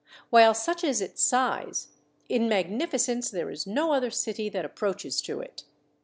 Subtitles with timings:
[0.31, 1.89] While such is its size,
[2.27, 5.63] in magnifi cence there is no other city that approaches to it.